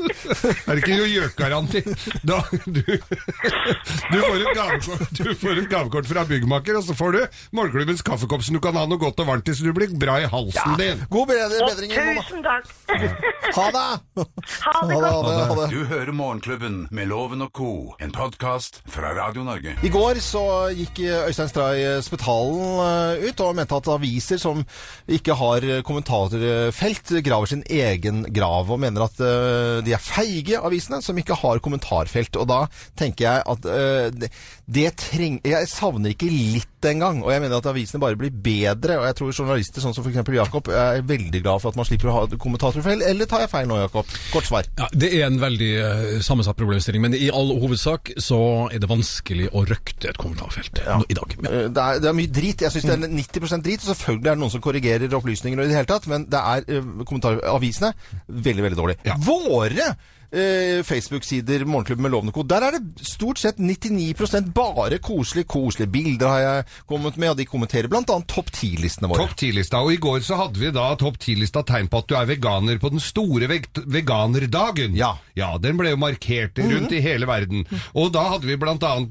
[0.72, 1.84] Er det ikke noe gjøkgaranti?
[2.32, 7.18] Da, du, du, får et gavekort, du får et gavekort fra byggmaker, og så får
[7.18, 7.22] du
[7.60, 10.16] morgenklubbens kaffekopp som du kan ha noe godt og varmt i, så du blir bra
[10.24, 11.04] i halsen din.
[11.12, 12.24] God bedring, bedring Mona.
[12.24, 12.66] Tusen takk.
[13.52, 14.24] Ha det!
[14.64, 15.74] Ha det godt.
[15.74, 19.74] Du hører Morgenklubben med Loven og co., en podkast fra Radio Norge.
[19.84, 24.64] I går så gikk Øystein Stray Spetalen eh, ut og mente at aviser som
[25.12, 31.02] ikke har kommentarfelt, graver sin egen grav, og mener at eh, de er feige, avisene,
[31.04, 32.40] som ikke har kommentarfelt.
[32.40, 32.64] Og da
[33.00, 34.32] tenker jeg at eh, det,
[34.64, 35.42] det treng...
[35.44, 39.20] Jeg savner ikke litt engang, og jeg mener at avisene bare blir bedre, og jeg
[39.20, 42.26] tror journalister sånn som eksempel Jakob er veldig glad for at man slipper å ha
[42.92, 44.12] kommentarfelt, eller tar jeg feil nå, Jakob?
[44.34, 44.68] Kort svar.
[44.80, 48.90] Ja, det er en veldig eh, sammensatt problemstilling, men i all hovedsak så er det
[48.92, 51.00] vanskelig å røkte et kommentarfelt ja.
[51.08, 51.36] i dag.
[51.38, 51.66] Ja.
[51.72, 52.66] Det er, det er mye drit.
[52.66, 53.84] Jeg syns det er 90% drit.
[53.84, 56.66] og Selvfølgelig er det noen som korrigerer opplysninger, i det hele tatt, men det er
[56.68, 57.94] eh, kommentaravisene
[58.28, 59.00] veldig veldig dårlig.
[59.28, 59.94] Våre
[60.32, 62.44] eh, Facebook-sider, Morgenklubben med Lovende Co.
[62.44, 67.40] Der er det stort sett 99% bare koselige, koselige bilder har jeg kommet med, og
[67.40, 68.04] de kommenterer bl.a.
[68.06, 69.26] topp 10-listene våre.
[69.26, 69.84] Topp 10-lista.
[69.84, 72.80] Og i går så hadde vi da topp 10-lista tegn på at du er veganer
[72.82, 74.96] på den store veg veganerdagen.
[74.98, 75.16] Ja.
[75.38, 77.66] Ja, den ble jo markert rundt i hele verden.
[77.98, 78.58] Og da hadde vi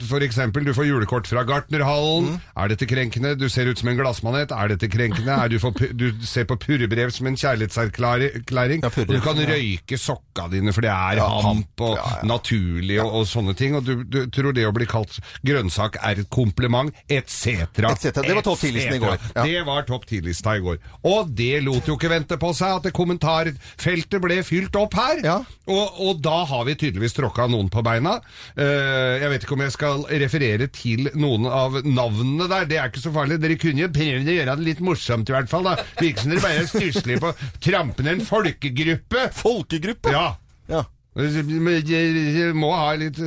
[0.07, 2.39] for eksempel, du får julekort fra Gartnerhallen.
[2.57, 3.35] Er dette krenkende?
[3.39, 4.53] Du ser ut som en glassmanet.
[4.53, 5.33] Er dette krenkende?
[5.33, 8.85] Er du, for, du ser på purrebrev som en kjærlighetserklæring.
[8.85, 9.49] Ja, og du kan ja.
[9.51, 13.75] røyke sokka dine, for det er Ja, hamp og naturlig og, og sånne ting.
[13.79, 17.65] Og du, du tror det å bli kalt grønnsak er et kompliment, etc.
[17.67, 18.21] Et.
[18.21, 19.17] Det var topp 10-listen i går.
[19.41, 20.81] Det var topp 10-lista i går.
[21.11, 25.23] Og det lot jo ikke vente på seg at kommentarfeltet ble fylt opp her.
[25.71, 28.19] Og, og da har vi tydeligvis tråkka noen på beina.
[28.59, 32.69] Uh, jeg vet ikke om jeg skal referere til noen av navnene der.
[32.71, 33.41] Det er ikke så farlig.
[33.43, 35.67] Dere kunne jo prøvd å gjøre det litt morsomt i hvert fall.
[35.67, 35.77] da.
[36.01, 39.29] Virker som dere bare er stusslige på trampende en folkegruppe.
[39.41, 40.15] Folkegruppe?
[40.15, 40.29] Ja.
[40.71, 40.85] Ja.
[41.19, 43.19] Jeg må ha litt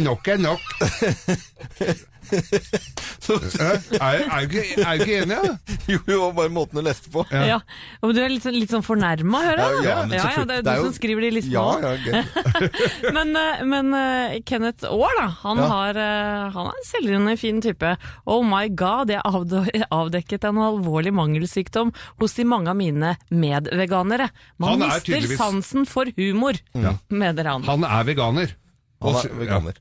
[0.00, 0.62] Nok er nok.
[2.28, 3.68] Hæ?
[3.98, 5.52] Er, er, du ikke, er du ikke enig, da?
[5.92, 7.22] Jo, jo, bare måten du leste på.
[7.32, 7.58] Ja.
[8.04, 9.84] Og du er litt, sånn- litt sånn fornærma, hører jeg.
[9.86, 11.66] Ja, ja, ja, ja, det er Det er du jo- som skriver de listene Ja,
[11.82, 12.22] ja,
[13.16, 15.26] men eh, men eh, Kenneth Aar, da.
[15.44, 15.68] Han, Ja.
[15.72, 17.94] har, eh, han er en selvrende fin type.
[18.26, 19.24] Oh my god, jeg
[19.90, 24.30] avdekket en alvorlig mangelsykdom hos de mange av mine medveganere.
[24.58, 26.54] Man er mister tydeligvis- sansen for humor,
[27.10, 27.62] mener han.
[27.68, 28.56] Han er veganer.
[29.04, 29.76] Han er veganer.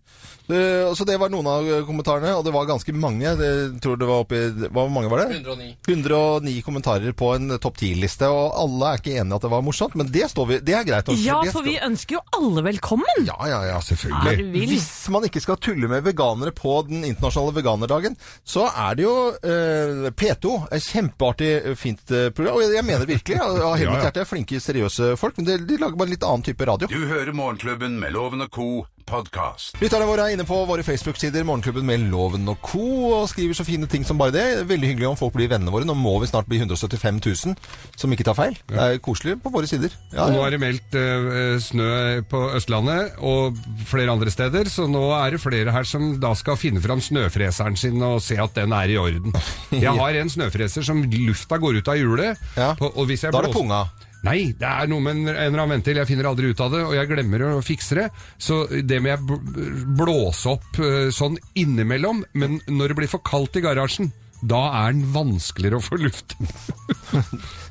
[0.47, 0.93] Ja.
[0.95, 3.33] så det var noen av kommentarene, og det var ganske mange.
[3.39, 3.49] Det,
[3.83, 4.39] tror det var oppi
[4.71, 5.39] Hvor mange var det?
[5.41, 5.69] 109.
[5.89, 9.65] 109 kommentarer på en topp 10-liste, og alle er ikke enige i at det var
[9.65, 11.09] morsomt, men det, står vi, det er greit.
[11.09, 13.25] Også, Ja, for vi ønsker jo alle velkommen!
[13.27, 14.67] Ja, ja, ja, selvfølgelig.
[14.69, 19.15] Hvis man ikke skal tulle med veganere på den internasjonale veganerdagen, så er det jo
[19.41, 20.53] eh, P2.
[20.77, 22.59] Et kjempeartig, eh, fint eh, program.
[22.59, 25.41] Og jeg, jeg mener virkelig, av har hele mitt hjerte, flinke, seriøse folk.
[25.41, 26.91] Men de, de lager bare en litt annen type radio.
[26.91, 28.69] Du hører Morgenklubben med Loven og Co.
[29.07, 29.77] podkast.
[29.81, 32.81] Lytterne våre er inne på våre Facebook-sider, Morgenklubben med Loven og co.,
[33.21, 34.43] og skriver så fine ting som bare det.
[34.69, 35.87] Veldig hyggelig om folk blir vennene våre.
[35.87, 37.55] Nå må vi snart bli 175 000,
[37.99, 38.57] som ikke tar feil.
[38.69, 39.95] Det er koselig på våre sider.
[40.11, 41.89] Ja, Og nå er det meldt uh, snø
[42.31, 46.59] på Østlandet og flere andre steder, så nå er det flere her som da skal
[46.59, 49.31] finne fram snøfreseren sin og se at den er i orden.
[49.71, 52.43] Jeg har en snøfreser som lufta går ut av hjulet.
[52.57, 52.73] Ja.
[52.77, 53.81] på- og hvis jeg Da er det blåser- punga.
[54.27, 55.97] Nei, det er noe med en, en eller annen ventil.
[56.01, 58.07] Jeg finner aldri ut av det, og jeg glemmer å fikse det.
[58.41, 62.23] Så det må jeg bl- blåse opp eh, sånn innimellom.
[62.37, 66.35] Men når det blir for kaldt i garasjen, da er den vanskeligere å få luft.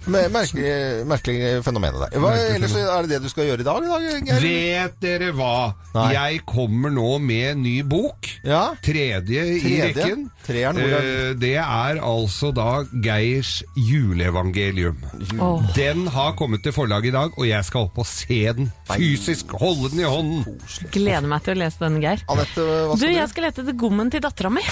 [0.07, 2.13] Merkelig, merkelig fenomen der.
[2.23, 3.83] Hva, ellers er det det du skal gjøre i dag?
[3.83, 5.73] i dag Vet dere hva?
[5.97, 6.05] Nei.
[6.15, 8.29] Jeg kommer nå med ny bok.
[8.47, 8.69] Ja.
[8.87, 9.89] Tredje, i Tredje?
[9.91, 10.27] rekken.
[10.47, 14.97] Treeren, hvor er- Eh, det er altså da Geirs juleevangelium.
[15.43, 15.63] Oh.
[15.75, 19.51] Den har kommet til forlaget i dag, og jeg skal opp og se den fysisk.
[19.59, 20.61] Holde den i hånden.
[20.95, 22.23] Gleder meg til å lese den, Geir.
[22.31, 24.63] Anette, hva Du, jeg skal lete etter gommen til dattera mi.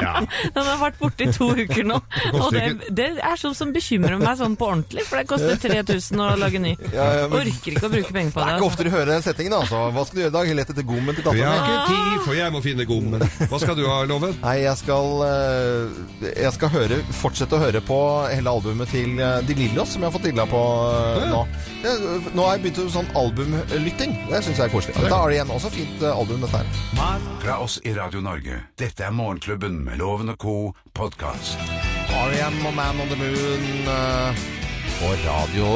[0.00, 0.22] Ja.
[0.56, 1.98] Den har vært borte i to uker nå.
[2.34, 2.64] Og det,
[2.96, 6.60] det er sånn som bekymrer meg sånn på ordentlig, for det koster 3000 å lage
[6.62, 6.74] ny.
[6.94, 8.50] Ja, ja, men- Orker ikke å bruke penger på Det det.
[8.50, 8.70] er ikke altså.
[8.70, 9.80] ofte du hører den setningen, altså.
[9.94, 10.52] Hva skal du gjøre i dag?
[10.60, 11.38] Lett etter gommen til datteren.
[11.38, 13.24] Vi har ikke tid, for jeg må finne gommen.
[13.50, 14.34] Hva skal du ha, Loven?
[14.42, 16.00] Nei, jeg skal, eh,
[16.42, 17.98] jeg skal høre, fortsette å høre på
[18.30, 20.60] hele albumet til eh, De Lillos, som jeg har fått dilla på
[20.90, 21.42] eh, nå.
[22.36, 24.16] Nå har jeg begynt med sånn albumlytting.
[24.30, 24.96] Det syns jeg er koselig.
[25.06, 25.52] Da er det igjen.
[25.54, 27.24] Også fint album, dette her.
[27.40, 28.60] Fra oss i Radio Norge.
[28.80, 30.72] Dette er Morgenklubben med Loven og Co.
[30.96, 31.58] podkast.
[32.08, 32.54] R.E.M.
[32.64, 34.38] og Man on the Moon eh,
[34.96, 35.66] på Radio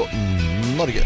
[0.79, 1.03] Norge.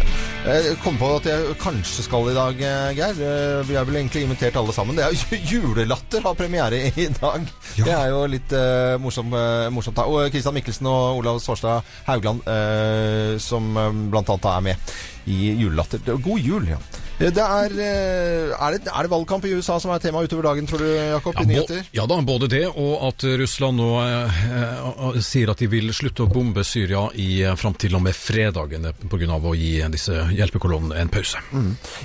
[0.46, 3.18] Jeg kom på at jeg kanskje skal i dag, eh, Geir.
[3.18, 4.94] Eh, Vi er vel egentlig invitert alle sammen.
[4.94, 7.50] Det er jo Julelatter har premiere i dag.
[7.74, 9.98] Det er jo litt uh, morsom, uh, morsomt.
[10.06, 14.96] Og Christian Mikkelsen og Olav Svarstad Haugland, uh, som eh, blant annet er med
[15.34, 15.98] i Julelatter.
[16.06, 16.78] Er God jul, ja.
[17.18, 20.46] Eh, Det er, eh, er, det, er det valgkamp i USA som er tema utover
[20.50, 21.34] dagen, tror du, Jakob?
[21.34, 25.58] Ja, i bo, ja da, både det og at Russland nå eh, eh, sier at
[25.58, 29.38] de vil slutte å bombe Syria i, fram til og med fredagen pga.
[29.38, 31.42] å gi disse hjelpekolonnene en pause.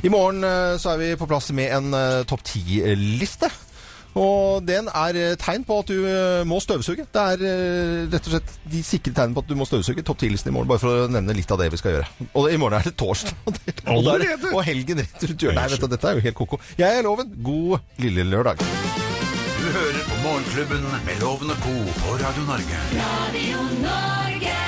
[0.04, 0.42] I morgen
[0.82, 3.52] så er vi på plass med en topp ti-liste.
[4.20, 7.08] Og den er eh, tegn på at du eh, må støvsuge.
[7.14, 10.06] Det er eh, rett og slett de sikre tegnene på at du må støvsuge.
[10.06, 12.12] Topp 10-listen i morgen, bare for å nevne litt av det vi skal gjøre.
[12.34, 13.34] Og i morgen er det torsdag.
[13.44, 13.58] Og,
[14.22, 15.60] det, og, helgen rett rundt hjørnet.
[15.60, 16.62] Nei, vet du, dette er jo helt koko.
[16.80, 17.34] Jeg er Loven.
[17.44, 18.62] God lille lørdag.
[18.62, 21.76] Du hører på Morgenklubben med Loven og Co.
[22.04, 22.84] på Radio Norge.
[23.00, 24.63] Radio Norge.